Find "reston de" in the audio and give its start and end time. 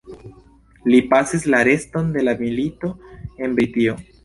1.69-2.25